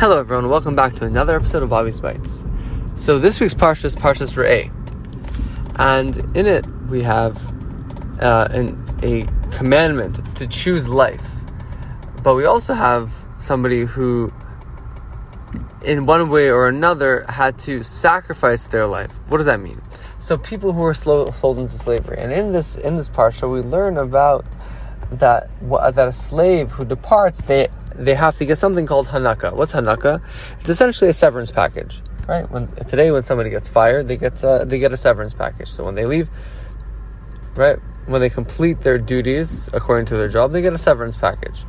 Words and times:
Hello, 0.00 0.18
everyone. 0.18 0.48
Welcome 0.48 0.74
back 0.74 0.94
to 0.94 1.04
another 1.04 1.36
episode 1.36 1.62
of 1.62 1.68
Bobby's 1.68 2.00
Bites. 2.00 2.42
So 2.94 3.18
this 3.18 3.38
week's 3.38 3.52
parsha 3.52 3.84
is 3.84 3.94
Parshas 3.94 4.34
Re'eh, 4.34 4.72
and 5.78 6.16
in 6.34 6.46
it 6.46 6.66
we 6.88 7.02
have 7.02 7.36
uh, 8.18 8.48
an, 8.50 8.82
a 9.02 9.26
commandment 9.54 10.18
to 10.36 10.46
choose 10.46 10.88
life, 10.88 11.20
but 12.22 12.34
we 12.34 12.46
also 12.46 12.72
have 12.72 13.12
somebody 13.36 13.82
who, 13.82 14.32
in 15.84 16.06
one 16.06 16.30
way 16.30 16.50
or 16.50 16.66
another, 16.66 17.26
had 17.28 17.58
to 17.58 17.82
sacrifice 17.82 18.68
their 18.68 18.86
life. 18.86 19.12
What 19.28 19.36
does 19.36 19.46
that 19.48 19.60
mean? 19.60 19.82
So 20.18 20.38
people 20.38 20.72
who 20.72 20.80
were 20.80 20.94
sold 20.94 21.58
into 21.58 21.78
slavery, 21.78 22.16
and 22.18 22.32
in 22.32 22.52
this 22.52 22.76
in 22.76 22.96
this 22.96 23.10
parsha 23.10 23.52
we 23.52 23.60
learn 23.60 23.98
about 23.98 24.46
that 25.12 25.50
that 25.60 26.08
a 26.08 26.12
slave 26.12 26.70
who 26.70 26.84
departs 26.84 27.40
they 27.42 27.68
they 27.94 28.14
have 28.14 28.36
to 28.38 28.44
get 28.44 28.58
something 28.58 28.86
called 28.86 29.08
hanaka. 29.08 29.52
What's 29.54 29.72
hanaka? 29.72 30.22
It's 30.60 30.68
essentially 30.68 31.10
a 31.10 31.12
severance 31.12 31.50
package, 31.50 32.00
right? 32.28 32.50
When 32.50 32.68
today 32.88 33.10
when 33.10 33.24
somebody 33.24 33.50
gets 33.50 33.68
fired, 33.68 34.08
they 34.08 34.16
get 34.16 34.42
uh, 34.44 34.64
they 34.64 34.78
get 34.78 34.92
a 34.92 34.96
severance 34.96 35.34
package. 35.34 35.68
So 35.68 35.84
when 35.84 35.94
they 35.94 36.06
leave, 36.06 36.30
right, 37.54 37.78
when 38.06 38.20
they 38.20 38.30
complete 38.30 38.80
their 38.80 38.98
duties 38.98 39.68
according 39.72 40.06
to 40.06 40.16
their 40.16 40.28
job, 40.28 40.52
they 40.52 40.62
get 40.62 40.72
a 40.72 40.78
severance 40.78 41.16
package. 41.16 41.64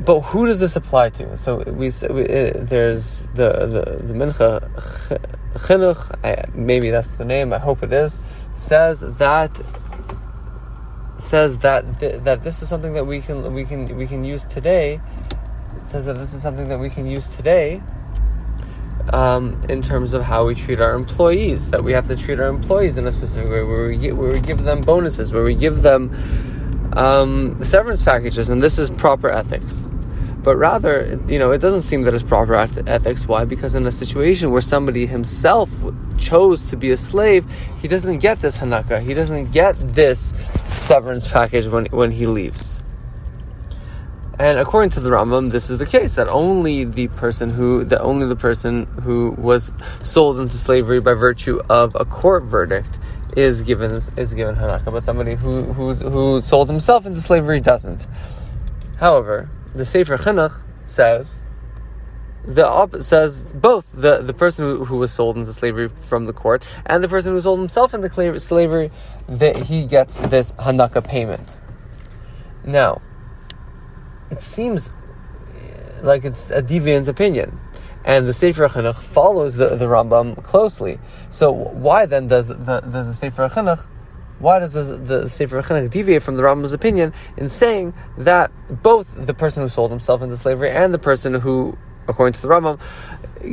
But 0.00 0.20
who 0.20 0.46
does 0.46 0.60
this 0.60 0.76
apply 0.76 1.10
to? 1.10 1.38
So 1.38 1.58
we, 1.58 1.90
we 2.10 2.24
uh, 2.24 2.52
there's 2.56 3.22
the 3.34 3.66
the 3.66 4.02
the 4.02 4.14
mincha 4.14 4.68
chinuch. 5.58 6.54
Maybe 6.54 6.90
that's 6.90 7.08
the 7.08 7.24
name. 7.24 7.52
I 7.52 7.58
hope 7.58 7.82
it 7.82 7.92
is. 7.92 8.18
Says 8.56 9.00
that 9.00 9.60
says 11.18 11.58
that 11.58 12.00
th- 12.00 12.22
that 12.22 12.42
this 12.42 12.62
is 12.62 12.68
something 12.68 12.92
that 12.94 13.06
we 13.06 13.20
can 13.20 13.52
we 13.52 13.64
can 13.64 13.96
we 13.96 14.06
can 14.06 14.24
use 14.24 14.44
today. 14.44 15.00
Says 15.82 16.06
that 16.06 16.14
this 16.14 16.34
is 16.34 16.42
something 16.42 16.68
that 16.68 16.78
we 16.78 16.90
can 16.90 17.06
use 17.06 17.26
today. 17.26 17.82
Um, 19.12 19.62
in 19.68 19.82
terms 19.82 20.14
of 20.14 20.22
how 20.22 20.46
we 20.46 20.54
treat 20.54 20.80
our 20.80 20.94
employees, 20.94 21.68
that 21.70 21.84
we 21.84 21.92
have 21.92 22.08
to 22.08 22.16
treat 22.16 22.40
our 22.40 22.48
employees 22.48 22.96
in 22.96 23.06
a 23.06 23.12
specific 23.12 23.50
way, 23.50 23.62
where 23.62 23.88
we 23.88 24.12
where 24.12 24.30
we 24.30 24.40
give 24.40 24.64
them 24.64 24.80
bonuses, 24.80 25.30
where 25.32 25.44
we 25.44 25.54
give 25.54 25.82
them 25.82 26.92
um, 26.96 27.62
severance 27.64 28.02
packages, 28.02 28.48
and 28.48 28.62
this 28.62 28.78
is 28.78 28.88
proper 28.90 29.28
ethics 29.28 29.84
but 30.44 30.56
rather, 30.56 31.18
you 31.26 31.38
know, 31.38 31.52
it 31.52 31.58
doesn't 31.58 31.82
seem 31.82 32.02
that 32.02 32.12
it's 32.12 32.22
proper 32.22 32.54
ethics. 32.54 33.26
Why? 33.26 33.46
Because 33.46 33.74
in 33.74 33.86
a 33.86 33.92
situation 33.92 34.50
where 34.50 34.60
somebody 34.60 35.06
himself 35.06 35.70
chose 36.18 36.66
to 36.66 36.76
be 36.76 36.92
a 36.92 36.98
slave, 36.98 37.50
he 37.80 37.88
doesn't 37.88 38.18
get 38.18 38.40
this 38.40 38.58
hanaka. 38.58 39.02
He 39.02 39.14
doesn't 39.14 39.52
get 39.52 39.74
this 39.94 40.34
severance 40.70 41.26
package 41.26 41.66
when 41.66 41.86
when 41.86 42.10
he 42.10 42.26
leaves. 42.26 42.82
And 44.38 44.58
according 44.58 44.90
to 44.90 45.00
the 45.00 45.10
Rambam, 45.10 45.50
this 45.50 45.70
is 45.70 45.78
the 45.78 45.86
case 45.86 46.16
that 46.16 46.28
only 46.28 46.84
the 46.84 47.08
person 47.08 47.48
who 47.48 47.84
that 47.84 48.02
only 48.02 48.26
the 48.26 48.36
person 48.36 48.84
who 49.02 49.30
was 49.38 49.72
sold 50.02 50.38
into 50.38 50.58
slavery 50.58 51.00
by 51.00 51.14
virtue 51.14 51.62
of 51.70 51.94
a 51.94 52.04
court 52.04 52.42
verdict 52.44 52.98
is 53.34 53.62
given 53.62 54.02
is 54.18 54.34
given 54.34 54.56
hanaka, 54.56 54.92
but 54.92 55.02
somebody 55.02 55.36
who 55.36 55.62
who's, 55.72 56.00
who 56.00 56.42
sold 56.42 56.68
himself 56.68 57.06
into 57.06 57.20
slavery 57.22 57.60
doesn't. 57.60 58.06
However, 58.98 59.48
the 59.74 59.84
Sefer 59.84 60.16
Chinuch 60.18 60.62
says 60.84 61.40
the 62.46 62.66
op- 62.66 62.96
says 62.96 63.40
both 63.40 63.84
the, 63.94 64.18
the 64.18 64.34
person 64.34 64.66
who, 64.66 64.84
who 64.84 64.98
was 64.98 65.12
sold 65.12 65.36
into 65.36 65.52
slavery 65.52 65.88
from 65.88 66.26
the 66.26 66.32
court 66.32 66.62
and 66.86 67.02
the 67.02 67.08
person 67.08 67.32
who 67.32 67.40
sold 67.40 67.58
himself 67.58 67.94
into 67.94 68.38
slavery 68.38 68.90
that 69.28 69.56
he 69.56 69.86
gets 69.86 70.18
this 70.20 70.52
hanaka 70.52 71.02
payment. 71.02 71.56
Now, 72.64 73.00
it 74.30 74.42
seems 74.42 74.90
like 76.02 76.24
it's 76.24 76.50
a 76.50 76.62
deviant 76.62 77.08
opinion, 77.08 77.58
and 78.04 78.26
the 78.28 78.34
Sefer 78.34 78.68
Chinuch 78.68 79.02
follows 79.02 79.56
the, 79.56 79.76
the 79.76 79.86
Rambam 79.86 80.42
closely. 80.44 80.98
So 81.30 81.50
why 81.50 82.06
then 82.06 82.26
does 82.26 82.48
the 82.48 82.54
does 82.80 83.06
the 83.06 83.14
Sefer 83.14 83.48
Chinuch 83.48 83.84
why 84.38 84.58
does 84.58 84.72
the, 84.72 84.82
the 84.82 85.28
Sefer 85.28 85.62
Chinuch 85.62 85.90
deviate 85.90 86.22
from 86.22 86.36
the 86.36 86.42
Rambam's 86.42 86.72
opinion 86.72 87.12
in 87.36 87.48
saying 87.48 87.94
that 88.18 88.50
both 88.82 89.06
the 89.14 89.34
person 89.34 89.62
who 89.62 89.68
sold 89.68 89.90
himself 89.90 90.22
into 90.22 90.36
slavery 90.36 90.70
and 90.70 90.92
the 90.92 90.98
person 90.98 91.34
who, 91.34 91.76
according 92.08 92.34
to 92.34 92.42
the 92.42 92.48
Rambam, 92.48 92.80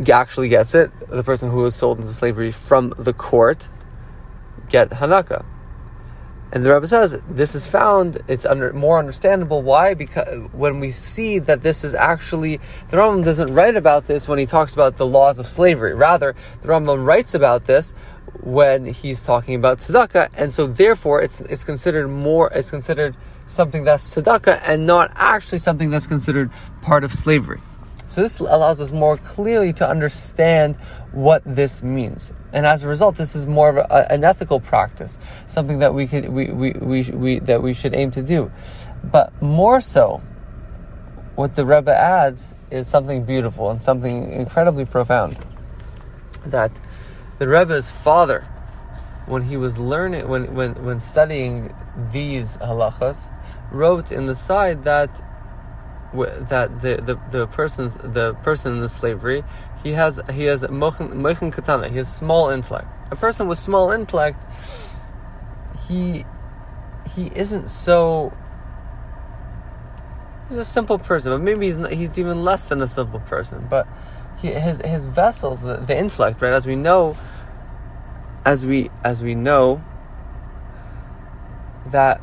actually 0.09 0.49
gets 0.49 0.73
it, 0.73 0.91
the 1.09 1.23
person 1.23 1.51
who 1.51 1.57
was 1.57 1.75
sold 1.75 1.99
into 1.99 2.13
slavery 2.13 2.51
from 2.51 2.93
the 2.97 3.13
court, 3.13 3.67
get 4.69 4.89
hanaka? 4.89 5.45
And 6.53 6.65
the 6.65 6.73
Rebbe 6.73 6.87
says 6.87 7.17
this 7.29 7.55
is 7.55 7.65
found. 7.65 8.21
It's 8.27 8.45
under, 8.45 8.73
more 8.73 8.99
understandable. 8.99 9.61
Why? 9.61 9.93
Because 9.93 10.49
when 10.51 10.81
we 10.81 10.91
see 10.91 11.39
that 11.39 11.63
this 11.63 11.85
is 11.85 11.95
actually 11.95 12.59
the 12.89 12.97
Rambam 12.97 13.23
doesn't 13.23 13.53
write 13.53 13.77
about 13.77 14.07
this 14.07 14.27
when 14.27 14.37
he 14.37 14.45
talks 14.45 14.73
about 14.73 14.97
the 14.97 15.05
laws 15.05 15.39
of 15.39 15.47
slavery. 15.47 15.93
Rather, 15.93 16.35
the 16.61 16.67
Rambam 16.67 17.05
writes 17.05 17.33
about 17.35 17.65
this 17.65 17.93
when 18.39 18.85
he's 18.85 19.21
talking 19.21 19.55
about 19.55 19.79
tzedakah, 19.79 20.29
and 20.35 20.53
so 20.53 20.67
therefore 20.67 21.21
it's 21.21 21.41
it's 21.41 21.63
considered 21.63 22.07
more 22.07 22.51
it's 22.53 22.69
considered 22.69 23.15
something 23.47 23.83
that's 23.83 24.15
tzedakah 24.15 24.61
and 24.65 24.85
not 24.85 25.11
actually 25.15 25.59
something 25.59 25.89
that's 25.89 26.07
considered 26.07 26.49
part 26.81 27.03
of 27.03 27.13
slavery. 27.13 27.61
So 28.07 28.21
this 28.21 28.39
allows 28.39 28.81
us 28.81 28.91
more 28.91 29.17
clearly 29.17 29.71
to 29.73 29.87
understand 29.87 30.75
what 31.11 31.43
this 31.45 31.81
means, 31.81 32.33
and 32.53 32.65
as 32.65 32.83
a 32.83 32.87
result, 32.87 33.15
this 33.15 33.35
is 33.35 33.45
more 33.45 33.69
of 33.69 33.77
a, 33.77 34.11
an 34.11 34.23
ethical 34.23 34.59
practice, 34.59 35.17
something 35.47 35.79
that 35.79 35.93
we 35.93 36.07
could 36.07 36.29
we, 36.29 36.51
we, 36.51 36.71
we, 36.73 37.03
we 37.11 37.39
that 37.39 37.61
we 37.61 37.73
should 37.73 37.95
aim 37.95 38.11
to 38.11 38.21
do. 38.21 38.51
But 39.03 39.41
more 39.41 39.81
so, 39.81 40.21
what 41.35 41.55
the 41.55 41.65
Rebbe 41.65 41.95
adds 41.95 42.53
is 42.69 42.87
something 42.87 43.23
beautiful 43.23 43.69
and 43.69 43.81
something 43.81 44.31
incredibly 44.31 44.85
profound. 44.85 45.37
That 46.45 46.71
the 47.41 47.47
Rebbe's 47.47 47.89
father, 47.89 48.41
when 49.25 49.41
he 49.41 49.57
was 49.57 49.79
learning, 49.79 50.27
when, 50.27 50.53
when, 50.53 50.75
when 50.85 50.99
studying 50.99 51.73
these 52.11 52.55
halachas, 52.57 53.17
wrote 53.71 54.11
in 54.11 54.27
the 54.27 54.35
side 54.35 54.83
that 54.83 55.09
that 56.13 56.81
the, 56.83 56.97
the, 56.97 57.19
the 57.31 57.47
person's 57.47 57.95
the 57.95 58.35
person 58.43 58.73
in 58.73 58.81
the 58.81 58.89
slavery 58.89 59.43
he 59.81 59.93
has 59.93 60.19
he 60.31 60.43
has 60.43 60.69
mochen 60.69 61.51
katana 61.51 61.89
he 61.89 61.97
has 61.97 62.13
small 62.13 62.49
intellect. 62.49 62.87
A 63.09 63.15
person 63.15 63.47
with 63.47 63.57
small 63.57 63.89
intellect 63.89 64.37
he 65.87 66.25
he 67.15 67.31
isn't 67.33 67.71
so 67.71 68.31
he's 70.47 70.59
a 70.59 70.65
simple 70.65 70.99
person 70.99 71.31
but 71.31 71.41
maybe 71.41 71.65
he's 71.65 71.77
not, 71.77 71.91
he's 71.91 72.19
even 72.19 72.43
less 72.43 72.63
than 72.63 72.81
a 72.83 72.87
simple 72.87 73.21
person 73.21 73.65
but 73.67 73.87
he, 74.39 74.49
his 74.49 74.79
his 74.81 75.05
vessels 75.05 75.61
the, 75.61 75.77
the 75.77 75.97
intellect 75.97 76.39
right 76.41 76.53
as 76.53 76.67
we 76.67 76.75
know 76.75 77.17
as 78.45 78.65
we 78.65 78.89
as 79.03 79.21
we 79.21 79.35
know 79.35 79.83
that 81.87 82.21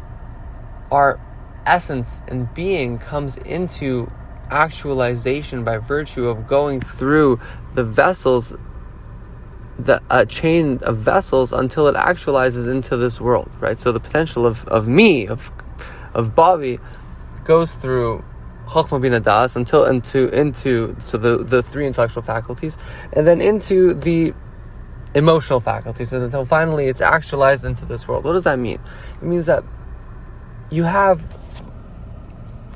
our 0.90 1.20
essence 1.66 2.22
and 2.28 2.52
being 2.54 2.98
comes 2.98 3.36
into 3.38 4.10
actualization 4.50 5.62
by 5.62 5.76
virtue 5.76 6.26
of 6.26 6.46
going 6.46 6.80
through 6.80 7.38
the 7.74 7.84
vessels 7.84 8.54
the 9.78 10.02
a 10.10 10.26
chain 10.26 10.78
of 10.82 10.98
vessels 10.98 11.52
until 11.52 11.86
it 11.86 11.94
actualizes 11.94 12.68
into 12.68 12.96
this 12.96 13.20
world 13.20 13.54
right? 13.60 13.78
So 13.78 13.92
the 13.92 14.00
potential 14.00 14.46
of, 14.46 14.66
of 14.68 14.88
me 14.88 15.26
of 15.28 15.50
of 16.14 16.34
Bobby 16.34 16.80
goes 17.44 17.72
through 17.72 18.24
Chokhmah 18.66 19.00
Bina 19.00 19.20
Das 19.20 19.54
until 19.54 19.84
into 19.84 20.28
into 20.28 20.96
so 20.98 21.16
the 21.18 21.38
the 21.44 21.62
three 21.62 21.86
intellectual 21.86 22.22
faculties 22.22 22.76
and 23.12 23.26
then 23.26 23.40
into 23.40 23.94
the 23.94 24.34
emotional 25.18 25.60
faculties 25.60 26.12
and 26.12 26.22
until 26.22 26.44
finally 26.44 26.86
it's 26.86 27.00
actualized 27.00 27.64
into 27.64 27.84
this 27.84 28.08
world. 28.08 28.24
What 28.24 28.32
does 28.32 28.44
that 28.44 28.58
mean? 28.58 28.80
It 29.20 29.22
means 29.22 29.46
that 29.46 29.64
you 30.70 30.84
have 30.84 31.20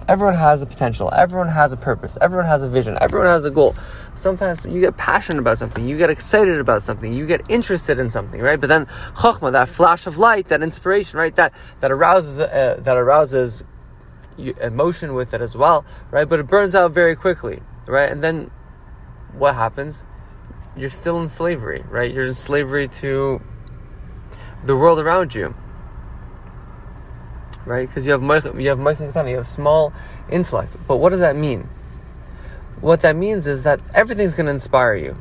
everyone 0.08 0.34
has 0.34 0.60
a 0.60 0.66
potential, 0.66 1.10
everyone 1.14 1.48
has 1.48 1.72
a 1.72 1.76
purpose, 1.76 2.19
everyone 2.20 2.47
has 2.47 2.62
a 2.62 2.69
vision, 2.69 2.98
everyone 3.00 3.28
has 3.28 3.44
a 3.44 3.50
goal. 3.50 3.75
Sometimes 4.17 4.64
you 4.64 4.81
get 4.81 4.96
passionate 4.96 5.38
about 5.38 5.58
something, 5.58 5.87
you 5.87 5.96
get 5.96 6.11
excited 6.11 6.58
about 6.58 6.82
something, 6.82 7.12
you 7.12 7.26
get 7.26 7.40
interested 7.49 7.99
in 7.99 8.11
something, 8.11 8.40
right? 8.40 8.61
But 8.61 8.69
then 8.69 8.87
chokhmah, 9.14 9.52
that 9.52 9.69
flash 9.69 10.06
of 10.06 10.19
light, 10.19 10.49
that 10.49 10.62
inspiration, 10.62 11.19
right? 11.19 11.34
That 11.37 11.52
that 11.81 11.90
arouses 11.90 12.38
uh, 12.40 12.81
that 12.81 12.96
arouses 12.96 13.62
emotion 14.61 15.14
with 15.14 15.34
it 15.34 15.40
as 15.40 15.56
well, 15.56 15.84
right? 16.11 16.28
But 16.28 16.40
it 16.40 16.46
burns 16.46 16.75
out 16.75 16.93
very 16.93 17.14
quickly, 17.14 17.61
right? 17.87 18.11
And 18.11 18.22
then 18.22 18.50
what 19.32 19.55
happens? 19.55 20.05
You're 20.76 20.90
still 20.90 21.20
in 21.20 21.28
slavery, 21.28 21.84
right? 21.88 22.12
You're 22.12 22.24
in 22.24 22.34
slavery 22.34 22.88
to 22.88 23.40
the 24.64 24.76
world 24.76 24.98
around 24.98 25.34
you, 25.34 25.54
right? 27.66 27.86
Because 27.86 28.06
you 28.06 28.12
have 28.12 28.22
you 28.60 28.69
have 28.69 28.78
Michael 28.78 29.06
you 29.28 29.36
have 29.36 29.48
small 29.48 29.92
intellect. 30.30 30.76
But 30.86 30.96
what 30.96 31.10
does 31.10 31.20
that 31.20 31.36
mean? 31.36 31.69
What 32.80 33.00
that 33.00 33.16
means 33.16 33.46
is 33.46 33.62
that 33.62 33.80
everything's 33.94 34.34
going 34.34 34.46
to 34.46 34.52
inspire 34.52 34.96
you. 34.96 35.16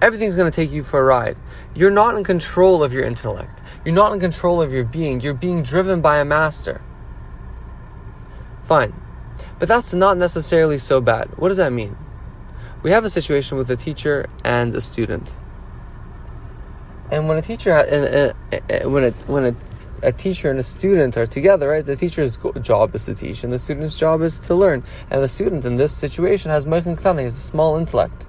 Everything's 0.00 0.34
going 0.34 0.50
to 0.50 0.54
take 0.54 0.72
you 0.72 0.82
for 0.82 0.98
a 0.98 1.04
ride. 1.04 1.36
You're 1.74 1.92
not 1.92 2.16
in 2.16 2.24
control 2.24 2.82
of 2.82 2.92
your 2.92 3.04
intellect. 3.04 3.60
You're 3.84 3.94
not 3.94 4.12
in 4.12 4.18
control 4.18 4.60
of 4.60 4.72
your 4.72 4.84
being. 4.84 5.20
You're 5.20 5.34
being 5.34 5.62
driven 5.62 6.00
by 6.00 6.18
a 6.18 6.24
master. 6.24 6.80
Fine. 8.64 8.94
But 9.60 9.68
that's 9.68 9.94
not 9.94 10.18
necessarily 10.18 10.78
so 10.78 11.00
bad. 11.00 11.30
What 11.38 11.48
does 11.48 11.56
that 11.58 11.72
mean? 11.72 11.96
We 12.82 12.90
have 12.90 13.04
a 13.04 13.10
situation 13.10 13.58
with 13.58 13.70
a 13.70 13.76
teacher 13.76 14.26
and 14.44 14.74
a 14.74 14.80
student. 14.80 15.34
And 17.10 17.28
when 17.28 17.38
a 17.38 17.42
teacher 17.42 17.72
and, 17.72 18.34
when 18.92 19.04
a 19.04 19.10
when 19.26 19.44
a, 19.46 19.56
a 20.08 20.12
teacher 20.12 20.50
and 20.50 20.58
a 20.58 20.62
student 20.62 21.16
are 21.16 21.26
together, 21.26 21.68
right? 21.68 21.84
The 21.84 21.96
teacher's 21.96 22.38
job 22.60 22.94
is 22.94 23.04
to 23.04 23.14
teach, 23.14 23.44
and 23.44 23.52
the 23.52 23.58
student's 23.58 23.98
job 23.98 24.22
is 24.22 24.40
to 24.40 24.54
learn. 24.54 24.82
And 25.10 25.22
the 25.22 25.28
student 25.28 25.64
in 25.64 25.76
this 25.76 25.92
situation 25.92 26.50
has 26.50 26.66
Meichen 26.66 26.96
Ktani, 26.96 27.22
has 27.22 27.36
a 27.36 27.40
small 27.40 27.76
intellect 27.76 28.26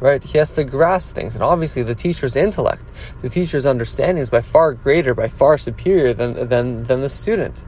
right? 0.00 0.22
He 0.22 0.38
has 0.38 0.50
to 0.52 0.64
grasp 0.64 1.14
things, 1.14 1.34
and 1.34 1.42
obviously 1.42 1.82
the 1.82 1.94
teacher's 1.94 2.36
intellect, 2.36 2.82
the 3.22 3.28
teacher's 3.28 3.66
understanding 3.66 4.22
is 4.22 4.30
by 4.30 4.40
far 4.40 4.74
greater, 4.74 5.14
by 5.14 5.28
far 5.28 5.58
superior 5.58 6.12
than 6.12 6.48
than 6.48 6.84
than 6.84 7.00
the 7.00 7.08
student. 7.08 7.64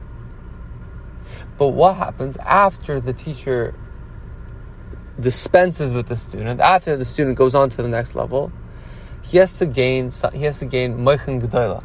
But 1.57 1.69
what 1.69 1.95
happens 1.95 2.37
after 2.37 2.99
the 2.99 3.13
teacher 3.13 3.73
dispenses 5.19 5.93
with 5.93 6.07
the 6.07 6.15
student, 6.15 6.59
after 6.59 6.95
the 6.95 7.05
student 7.05 7.37
goes 7.37 7.55
on 7.55 7.69
to 7.71 7.81
the 7.81 7.87
next 7.87 8.15
level? 8.15 8.51
He 9.21 9.37
has 9.37 9.53
to 9.53 9.65
gain 9.65 10.11
he 10.33 10.43
has 10.43 10.59
to 10.59 10.65
gain 10.65 10.97
moichin 10.97 11.41
gedola, 11.41 11.83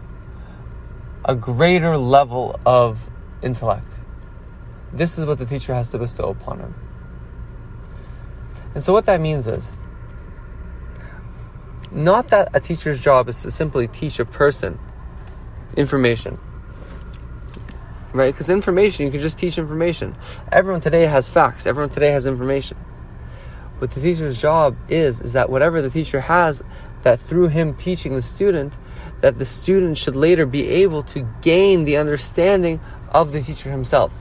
a 1.25 1.35
greater 1.35 1.99
level 1.99 2.59
of 2.65 2.99
intellect. 3.43 3.99
This 4.93 5.19
is 5.19 5.27
what 5.27 5.39
the 5.39 5.47
teacher 5.47 5.75
has 5.75 5.91
to 5.91 5.99
bestow 5.99 6.31
upon 6.31 6.61
him. 6.61 6.75
And 8.75 8.83
so 8.83 8.93
what 8.93 9.07
that 9.07 9.21
means 9.21 9.47
is 9.47 9.73
not 11.91 12.29
that 12.29 12.49
a 12.55 12.61
teacher's 12.61 13.01
job 13.01 13.29
is 13.29 13.43
to 13.43 13.51
simply 13.51 13.87
teach 13.89 14.19
a 14.19 14.25
person 14.25 14.79
information. 15.77 16.39
Right? 18.13 18.33
Because 18.33 18.51
information, 18.51 19.07
you 19.07 19.11
can 19.11 19.21
just 19.21 19.39
teach 19.39 19.59
information. 19.59 20.17
Everyone 20.53 20.81
today 20.81 21.07
has 21.07 21.29
facts, 21.29 21.67
everyone 21.67 21.91
today 21.91 22.11
has 22.11 22.27
information. 22.27 22.77
What 23.79 23.91
the 23.91 24.01
teacher's 24.01 24.41
job 24.41 24.77
is, 24.89 25.21
is 25.21 25.33
that 25.33 25.51
whatever 25.51 25.83
the 25.83 25.91
teacher 25.91 26.21
has, 26.21 26.63
that 27.03 27.21
through 27.21 27.49
him 27.49 27.75
teaching 27.75 28.15
the 28.15 28.23
student, 28.23 28.73
that 29.21 29.39
the 29.39 29.45
student 29.45 29.99
should 29.99 30.17
later 30.17 30.47
be 30.47 30.69
able 30.69 31.03
to 31.05 31.29
gain 31.43 31.85
the 31.85 31.97
understanding 31.97 32.81
of 33.11 33.33
the 33.33 33.41
teacher 33.41 33.71
himself. 33.71 34.13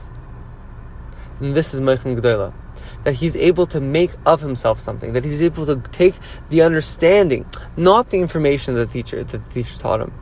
And 1.40 1.54
this 1.54 1.74
is 1.74 1.80
Meichin 1.80 2.18
G'dayla 2.18 2.54
that 3.04 3.14
he's 3.14 3.36
able 3.36 3.66
to 3.66 3.80
make 3.80 4.10
of 4.26 4.40
himself 4.40 4.80
something, 4.80 5.12
that 5.12 5.24
he's 5.24 5.42
able 5.42 5.66
to 5.66 5.76
take 5.92 6.14
the 6.48 6.62
understanding, 6.62 7.46
not 7.76 8.10
the 8.10 8.18
information 8.18 8.74
that 8.74 8.86
the 8.86 8.92
teacher 8.92 9.22
that 9.22 9.44
the 9.48 9.54
teacher 9.54 9.78
taught 9.78 10.00
him, 10.00 10.12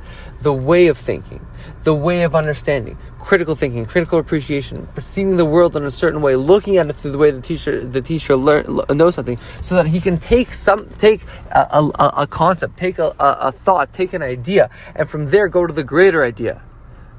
the 0.43 0.53
way 0.53 0.89
of 0.89 0.99
thinking, 0.99 1.45
the 1.85 1.95
way 1.95 2.23
of 2.23 2.35
understanding, 2.35 2.99
critical 3.21 3.55
thinking, 3.55 3.87
critical 3.87 4.19
appreciation, 4.19 4.87
perceiving 4.95 5.37
the 5.37 5.45
world 5.45 5.77
in 5.77 5.85
a 5.85 5.91
certain 5.91 6.21
way, 6.21 6.37
looking 6.37 6.77
at 6.77 6.89
it 6.89 6.95
through 6.95 7.13
the 7.13 7.19
way 7.19 7.31
the 7.31 7.41
teacher 7.41 7.85
the 7.85 8.03
teacher 8.03 8.37
learn 8.37 8.81
knows 8.91 9.15
something, 9.15 9.39
so 9.61 9.75
that 9.75 9.87
he 9.87 10.01
can 10.01 10.19
take 10.19 10.53
some 10.53 10.89
take 10.99 11.25
a, 11.51 11.91
a, 11.99 12.13
a 12.19 12.27
concept, 12.27 12.77
take 12.77 12.99
a, 12.99 13.15
a 13.19 13.53
thought, 13.53 13.93
take 13.93 14.13
an 14.13 14.23
idea, 14.23 14.71
and 14.97 15.09
from 15.09 15.27
there 15.27 15.49
go 15.49 15.67
to 15.67 15.73
the 15.73 15.85
greater 15.85 16.25
idea 16.25 16.63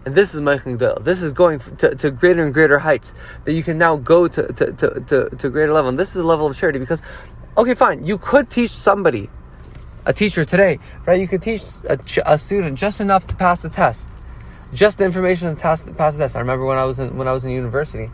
and 0.05 0.15
this 0.15 0.33
is 0.33 0.41
Meichen 0.41 0.77
Gdel. 0.77 1.03
This 1.03 1.21
is 1.21 1.31
going 1.31 1.59
to, 1.59 1.95
to 1.95 2.11
greater 2.11 2.43
and 2.43 2.53
greater 2.53 2.77
heights 2.77 3.13
that 3.45 3.53
you 3.53 3.63
can 3.63 3.77
now 3.77 3.95
go 3.95 4.27
to, 4.27 4.47
to, 4.53 4.73
to, 4.73 4.99
to, 4.99 5.29
to 5.29 5.49
greater 5.49 5.71
level. 5.71 5.89
And 5.89 5.97
this 5.97 6.09
is 6.09 6.17
a 6.17 6.27
level 6.27 6.47
of 6.47 6.57
charity 6.57 6.79
because, 6.79 7.01
okay, 7.57 7.73
fine, 7.73 8.05
you 8.05 8.17
could 8.17 8.49
teach 8.49 8.71
somebody, 8.71 9.29
a 10.05 10.13
teacher 10.13 10.45
today, 10.45 10.79
right? 11.05 11.19
You 11.19 11.27
could 11.27 11.41
teach 11.41 11.63
a, 11.87 11.99
a 12.25 12.37
student 12.37 12.77
just 12.77 12.99
enough 12.99 13.27
to 13.27 13.35
pass 13.35 13.61
the 13.61 13.69
test, 13.69 14.07
just 14.73 14.97
the 14.97 15.05
information 15.05 15.55
to 15.55 15.61
pass, 15.61 15.83
pass 15.97 16.15
the 16.15 16.23
test. 16.23 16.35
I 16.35 16.39
remember 16.39 16.65
when 16.65 16.77
I 16.77 16.85
was 16.85 16.99
in 16.99 17.17
when 17.17 17.27
I 17.27 17.31
was 17.31 17.45
in 17.45 17.51
university, 17.51 18.09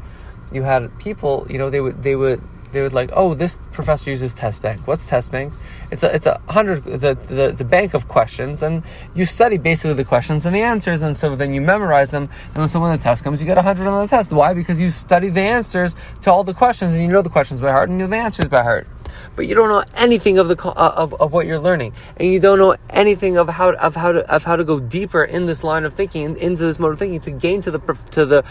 you 0.51 0.63
had 0.63 0.97
people, 0.99 1.47
you 1.49 1.57
know, 1.57 1.69
they 1.69 1.81
would 1.81 2.03
they 2.03 2.15
would 2.15 2.41
they 2.71 2.81
would 2.81 2.93
like, 2.93 3.09
oh, 3.13 3.33
this 3.33 3.57
professor 3.71 4.09
uses 4.09 4.33
test 4.33 4.61
bank. 4.61 4.85
What's 4.85 5.05
test 5.07 5.31
bank? 5.31 5.53
It's 5.91 6.03
a 6.03 6.13
it's 6.13 6.27
a 6.27 6.39
hundred 6.49 6.83
the, 6.83 7.15
the 7.27 7.53
the 7.55 7.63
bank 7.63 7.93
of 7.93 8.07
questions, 8.07 8.61
and 8.61 8.83
you 9.15 9.25
study 9.25 9.57
basically 9.57 9.93
the 9.93 10.05
questions 10.05 10.45
and 10.45 10.55
the 10.55 10.61
answers, 10.61 11.01
and 11.01 11.17
so 11.17 11.35
then 11.35 11.53
you 11.53 11.61
memorize 11.61 12.11
them. 12.11 12.29
And 12.53 12.69
so 12.69 12.79
when 12.79 12.91
the 12.95 13.03
test 13.03 13.23
comes, 13.23 13.41
you 13.41 13.47
get 13.47 13.57
a 13.57 13.63
hundred 13.63 13.87
on 13.87 14.05
the 14.05 14.07
test. 14.07 14.31
Why? 14.31 14.53
Because 14.53 14.79
you 14.79 14.91
study 14.91 15.29
the 15.29 15.41
answers 15.41 15.95
to 16.21 16.31
all 16.31 16.43
the 16.43 16.53
questions, 16.53 16.93
and 16.93 17.01
you 17.01 17.07
know 17.07 17.21
the 17.21 17.29
questions 17.29 17.59
by 17.59 17.71
heart, 17.71 17.89
and 17.89 17.99
you 17.99 18.05
know 18.05 18.11
the 18.11 18.17
answers 18.17 18.47
by 18.47 18.61
heart. 18.61 18.87
But 19.35 19.47
you 19.47 19.55
don't 19.55 19.69
know 19.69 19.83
anything 19.95 20.39
of 20.39 20.47
the 20.47 20.57
uh, 20.67 20.93
of, 20.95 21.13
of 21.15 21.31
what 21.33 21.45
you're 21.45 21.59
learning, 21.59 21.93
and 22.17 22.31
you 22.31 22.39
don't 22.39 22.59
know 22.59 22.75
anything 22.89 23.37
of 23.37 23.47
how 23.49 23.73
of 23.73 23.95
how 23.95 24.11
to 24.11 24.33
of 24.33 24.43
how 24.43 24.55
to 24.55 24.63
go 24.63 24.79
deeper 24.79 25.23
in 25.23 25.45
this 25.45 25.63
line 25.63 25.85
of 25.85 25.93
thinking, 25.93 26.37
into 26.37 26.63
this 26.63 26.79
mode 26.79 26.93
of 26.93 26.99
thinking, 26.99 27.19
to 27.21 27.31
gain 27.31 27.61
to 27.61 27.71
the 27.71 27.79
to 28.11 28.25
the 28.25 28.43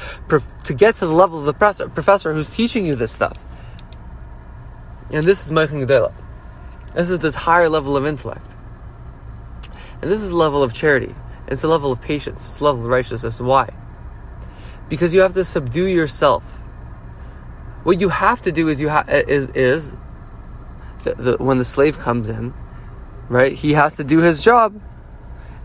to 0.65 0.75
get 0.75 0.97
to 0.97 1.07
the 1.07 1.15
level 1.15 1.39
of 1.39 1.47
the 1.47 1.53
professor 1.53 1.89
professor 1.89 2.33
who's 2.33 2.51
teaching 2.51 2.87
you 2.87 2.95
this 2.95 3.13
stuff. 3.13 3.37
And 5.11 5.27
this 5.27 5.45
is 5.45 5.51
Meichin 5.51 5.87
Gedela. 5.87 6.13
This 6.95 7.11
is 7.11 7.19
this 7.19 7.35
higher 7.35 7.69
level 7.69 7.97
of 7.97 8.07
intellect. 8.07 8.55
And 10.03 10.11
this 10.11 10.23
is 10.23 10.33
level 10.33 10.63
of 10.63 10.73
charity. 10.73 11.15
It's 11.49 11.65
a 11.65 11.69
level 11.69 11.91
of 11.91 12.01
patience. 12.01 12.47
It's 12.47 12.61
a 12.61 12.65
level 12.65 12.83
of 12.83 12.89
righteousness. 12.89 13.41
Why? 13.41 13.71
Because 14.89 15.15
you 15.15 15.21
have 15.21 15.35
to 15.35 15.45
subdue 15.45 15.87
yourself. 15.87 16.45
What 17.85 18.01
you 18.01 18.09
have 18.11 18.43
to 18.43 18.53
do 18.53 18.69
is 18.69 18.81
you 18.81 18.89
ha- 18.91 19.05
is 19.09 19.49
is 19.51 19.97
the, 21.05 21.15
the, 21.15 21.37
when 21.39 21.59
the 21.59 21.65
slave 21.65 21.99
comes 21.99 22.29
in, 22.29 22.55
right? 23.29 23.53
He 23.53 23.73
has 23.73 23.97
to 23.97 24.05
do 24.05 24.19
his 24.19 24.43
job, 24.43 24.81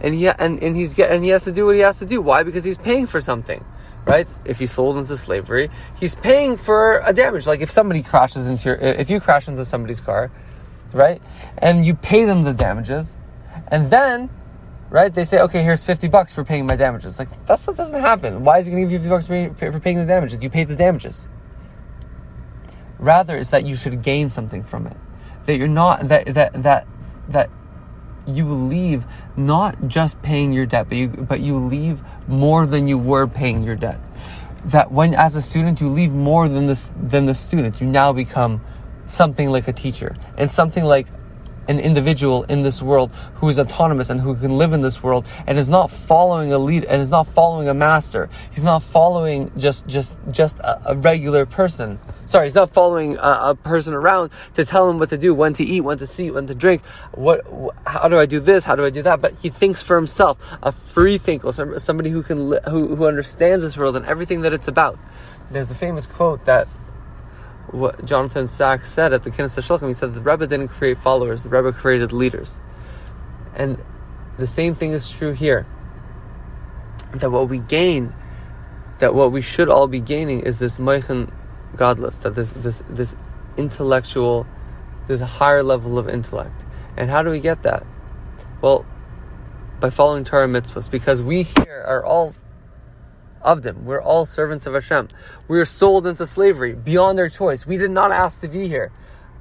and 0.01 0.13
he 0.13 0.27
and, 0.27 0.62
and 0.62 0.75
he's 0.75 0.94
get 0.94 1.12
and 1.12 1.24
he 1.24 1.30
has 1.31 1.44
to 1.45 1.51
do 1.51 1.65
what 1.65 1.75
he 1.75 1.81
has 1.81 2.00
to 2.00 2.06
do. 2.06 2.21
Why? 2.21 2.44
Because 2.44 2.63
he's 2.63 2.77
paying 2.77 3.07
for 3.07 3.21
something 3.21 3.63
right? 4.06 4.27
If 4.45 4.59
he's 4.59 4.71
sold 4.71 4.97
into 4.97 5.15
slavery, 5.18 5.69
he's 6.00 6.15
paying 6.15 6.57
for 6.57 7.01
a 7.06 7.13
damage. 7.13 7.47
Like 7.47 7.62
if 7.62 7.71
somebody 7.71 8.01
crashes 8.03 8.47
into 8.47 8.69
your, 8.69 8.75
if 8.75 9.09
you 9.09 9.19
crash 9.19 9.47
into 9.47 9.63
somebody's 9.65 10.01
car, 10.01 10.31
right, 10.91 11.21
and 11.57 11.85
you 11.85 11.95
pay 11.95 12.25
them 12.25 12.44
the 12.44 12.53
damages, 12.53 13.15
and 13.69 13.89
then, 13.89 14.30
right, 14.89 15.13
they 15.13 15.25
say, 15.25 15.39
okay, 15.39 15.63
here's 15.63 15.83
fifty 15.83 16.07
bucks 16.07 16.33
for 16.33 16.44
paying 16.44 16.65
my 16.65 16.75
damages. 16.75 17.19
Like 17.19 17.30
that 17.47 17.59
stuff 17.59 17.75
doesn't 17.75 18.01
happen. 18.01 18.44
Why 18.44 18.59
is 18.59 18.65
he 18.65 18.71
going 18.71 18.83
to 18.83 18.89
give 18.89 18.91
you 18.91 19.00
fifty 19.00 19.09
bucks 19.09 19.27
for, 19.57 19.71
for 19.71 19.80
paying 19.80 19.97
the 19.97 20.06
damages? 20.06 20.41
You 20.41 20.50
paid 20.50 20.68
the 20.68 20.75
damages. 20.75 21.27
Rather, 23.00 23.38
it's 23.38 23.50
that 23.50 23.65
you 23.65 23.75
should 23.75 24.01
gain 24.01 24.30
something 24.30 24.63
from 24.63 24.88
it. 24.88 24.97
That 25.45 25.57
you're 25.57 25.68
not 25.68 26.07
that 26.07 26.34
that 26.34 26.63
that 26.63 26.88
that 27.30 27.50
you 28.25 28.50
leave 28.50 29.04
not 29.36 29.88
just 29.88 30.22
paying 30.22 30.54
your 30.54 30.66
debt, 30.66 30.88
but 30.90 30.98
you 30.98 31.07
but 31.10 31.40
you 31.42 31.57
leave 31.57 32.01
more 32.28 32.66
than 32.66 32.88
you 32.88 32.98
were 32.98 33.28
paying 33.28 33.63
your 33.63 33.75
debt. 33.75 34.00
That 34.66 34.92
when 34.92 35.13
as 35.13 35.36
a 35.36 35.42
student 35.42 35.81
you 35.81 35.90
leave 35.90 36.12
more 36.12 36.48
than 36.48 36.66
the 36.66 36.92
than 37.01 37.25
the 37.25 37.36
student, 37.36 37.81
you 37.81 37.88
now 37.88 38.13
become 38.13 38.62
something 39.06 39.50
like 39.50 39.68
a 39.68 39.74
teacher 39.74 40.16
and 40.38 40.50
something 40.50 40.84
like 40.84 41.07
an 41.68 41.80
individual 41.80 42.44
in 42.44 42.62
this 42.62 42.81
world 42.81 43.12
who 43.35 43.47
is 43.47 43.57
autonomous 43.57 44.09
and 44.09 44.19
who 44.19 44.35
can 44.35 44.57
live 44.57 44.73
in 44.73 44.81
this 44.81 45.02
world 45.02 45.26
and 45.47 45.57
is 45.57 45.69
not 45.69 45.90
following 45.90 46.52
a 46.52 46.57
lead 46.57 46.83
and 46.85 47.02
is 47.02 47.09
not 47.09 47.28
following 47.28 47.69
a 47.69 47.73
master. 47.73 48.30
He's 48.52 48.64
not 48.64 48.83
following 48.83 49.52
just 49.57 49.88
just 49.88 50.16
just 50.31 50.59
a, 50.59 50.92
a 50.92 50.95
regular 50.95 51.45
person. 51.45 52.00
Sorry, 52.25 52.47
he's 52.47 52.56
not 52.56 52.73
following 52.73 53.18
a, 53.18 53.39
a, 53.49 53.56
person 53.56 53.94
around 53.94 54.31
to 54.56 54.65
tell 54.65 54.89
him 54.89 54.97
what 54.97 55.09
to 55.09 55.18
do, 55.18 55.33
when 55.33 55.53
to 55.56 55.63
eat, 55.63 55.81
when 55.81 55.97
to 55.97 56.07
see, 56.07 56.31
when 56.31 56.47
to 56.47 56.56
drink. 56.56 56.81
What? 57.13 57.45
How 57.85 58.07
do 58.07 58.18
I 58.18 58.25
do 58.25 58.39
this? 58.39 58.63
How 58.63 58.75
do 58.75 58.85
I 58.85 58.89
do 58.89 59.01
that? 59.03 59.21
But 59.21 59.33
he 59.42 59.49
thinks 59.49 59.83
for 59.83 59.97
himself, 59.97 60.37
a 60.61 60.71
free 60.71 61.18
thinker, 61.18 61.51
somebody 61.80 62.09
who 62.09 62.23
can 62.23 62.49
li- 62.49 62.59
who 62.69 62.95
who 62.95 63.06
understands 63.06 63.63
this 63.63 63.75
world 63.75 63.97
and 63.97 64.06
everything 64.06 64.42
that 64.42 64.53
it's 64.53 64.69
about. 64.69 64.97
There's 65.51 65.68
the 65.68 65.75
famous 65.75 66.06
quote 66.06 66.45
that 66.45 66.68
what 67.71 68.06
Jonathan 68.06 68.47
Sacks 68.47 68.92
said 68.94 69.11
at 69.13 69.23
the 69.23 69.31
Knesset 69.31 69.63
Shulchan. 69.63 69.87
He 69.87 69.94
said 69.94 70.15
the 70.15 70.21
Rebbe 70.21 70.47
didn't 70.47 70.69
create 70.69 70.97
followers; 70.99 71.44
the 71.44 71.49
Rebbe 71.49 71.73
created 71.73 72.13
leaders. 72.13 72.57
And 73.56 73.77
the 74.37 74.47
same 74.47 74.75
thing 74.75 74.92
is 74.92 75.09
true 75.09 75.33
here. 75.33 75.65
That 77.15 77.31
what 77.31 77.49
we 77.49 77.59
gain, 77.59 78.13
that 78.99 79.13
what 79.13 79.31
we 79.31 79.42
should 79.42 79.69
all 79.69 79.87
be 79.87 79.99
gaining, 79.99 80.39
is 80.39 80.59
this 80.59 80.80
Meichen 80.80 81.31
godless. 81.75 82.18
That 82.19 82.35
this 82.35 82.51
this 82.53 82.83
this 82.89 83.15
intellectual, 83.57 84.45
this 85.07 85.21
higher 85.21 85.63
level 85.63 85.97
of 85.97 86.09
intellect. 86.09 86.63
And 86.97 87.09
how 87.09 87.23
do 87.23 87.30
we 87.30 87.39
get 87.39 87.63
that? 87.63 87.85
Well, 88.61 88.85
by 89.80 89.89
following 89.89 90.23
Torah 90.23 90.47
mitzvahs, 90.47 90.89
because 90.89 91.21
we 91.21 91.44
here 91.44 91.83
are 91.85 92.06
all 92.06 92.33
of 93.42 93.61
them. 93.61 93.85
We're 93.85 94.01
all 94.01 94.25
servants 94.25 94.65
of 94.65 94.73
Hashem. 94.73 95.09
We 95.47 95.59
are 95.59 95.65
sold 95.65 96.07
into 96.07 96.25
slavery 96.25 96.73
beyond 96.73 97.19
our 97.19 97.30
choice. 97.30 97.65
We 97.65 97.77
did 97.77 97.92
not 97.92 98.11
ask 98.11 98.39
to 98.42 98.47
be 98.47 98.68
here, 98.68 98.92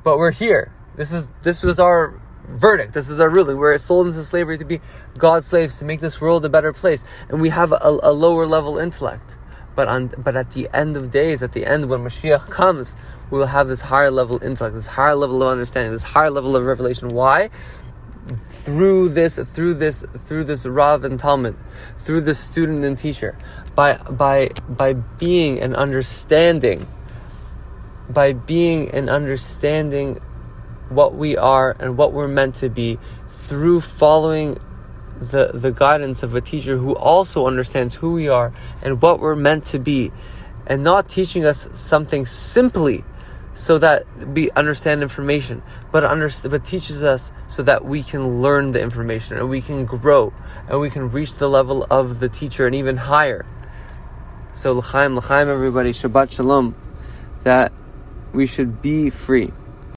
but 0.05 0.19
we're 0.19 0.33
here. 0.33 0.73
This 0.97 1.13
is 1.13 1.29
this 1.43 1.63
was 1.63 1.79
our 1.79 2.21
verdict. 2.49 2.93
This 2.93 3.09
is 3.09 3.21
our 3.21 3.31
ruling. 3.31 3.57
We're 3.57 3.79
sold 3.79 4.09
into 4.09 4.25
slavery 4.25 4.59
to 4.59 4.65
be 4.65 4.81
God's 5.19 5.47
slaves 5.47 5.79
to 5.79 5.85
make 5.85 6.01
this 6.01 6.21
world 6.21 6.45
a 6.45 6.49
better 6.49 6.73
place, 6.73 7.05
and 7.29 7.41
we 7.41 7.49
have 7.51 7.73
a, 7.73 7.99
a 8.03 8.13
lower 8.13 8.47
level 8.47 8.79
intellect. 8.79 9.37
But 9.75 9.89
on 9.89 10.13
but 10.19 10.37
at 10.37 10.53
the 10.53 10.69
end 10.75 10.97
of 10.97 11.11
days, 11.11 11.43
at 11.43 11.53
the 11.53 11.65
end 11.65 11.89
when 11.89 12.01
Mashiach 12.01 12.51
comes, 12.51 12.95
we 13.31 13.39
will 13.39 13.47
have 13.47 13.69
this 13.69 13.81
higher 13.81 14.11
level 14.11 14.43
intellect, 14.43 14.75
this 14.75 14.87
higher 14.87 15.15
level 15.15 15.43
of 15.43 15.49
understanding, 15.49 15.93
this 15.93 16.03
higher 16.03 16.31
level 16.31 16.57
of 16.57 16.65
revelation. 16.65 17.09
Why? 17.09 17.51
Through 18.65 19.11
this, 19.11 19.41
through 19.55 19.75
this, 19.75 20.05
through 20.27 20.45
this 20.45 20.65
Rav 20.67 21.05
and 21.05 21.19
talmid, 21.19 21.57
through 22.05 22.21
this 22.21 22.39
student 22.39 22.85
and 22.85 22.97
teacher 22.97 23.37
by 23.75 23.97
by 23.97 24.51
by 24.69 24.93
being 24.93 25.61
and 25.61 25.75
understanding 25.75 26.87
by 28.09 28.33
being 28.33 28.91
and 28.91 29.09
understanding 29.09 30.21
what 30.89 31.15
we 31.15 31.37
are 31.37 31.75
and 31.79 31.97
what 31.97 32.13
we're 32.13 32.29
meant 32.29 32.55
to 32.57 32.69
be 32.69 32.99
through 33.47 33.81
following 33.81 34.59
the, 35.31 35.53
the 35.55 35.71
guidance 35.71 36.23
of 36.23 36.35
a 36.35 36.41
teacher 36.41 36.77
who 36.77 36.95
also 36.95 37.47
understands 37.47 37.95
who 37.95 38.13
we 38.13 38.29
are 38.29 38.53
and 38.83 39.01
what 39.01 39.21
we're 39.21 39.37
meant 39.37 39.67
to 39.67 39.79
be 39.79 40.13
and 40.67 40.83
not 40.83 41.09
teaching 41.09 41.45
us 41.45 41.69
something 41.73 42.27
simply 42.27 43.05
so 43.55 43.79
that 43.79 44.07
we 44.29 44.51
understand 44.53 45.03
information, 45.03 45.63
but 45.91 46.05
understand, 46.05 46.51
but 46.51 46.65
teaches 46.65 47.03
us 47.03 47.31
so 47.49 47.63
that 47.63 47.85
we 47.85 48.03
can 48.03 48.41
learn 48.41 48.71
the 48.71 48.81
information 48.81 49.37
and 49.37 49.49
we 49.49 49.61
can 49.61 49.85
grow 49.85 50.33
and 50.69 50.81
we 50.81 50.89
can 50.89 51.11
reach 51.11 51.35
the 51.35 51.49
level 51.49 51.87
of 51.91 52.21
the 52.21 52.29
teacher 52.29 52.67
and 52.67 52.75
even 52.75 52.97
higher. 52.97 53.45
So 54.53 54.73
l'chaim, 54.73 55.17
l'chaim, 55.17 55.49
everybody, 55.49 55.93
Shabbat 55.93 56.31
Shalom, 56.31 56.75
that 57.43 57.73
we 58.33 58.47
should 58.47 58.81
be 58.81 59.11
free. 59.11 59.53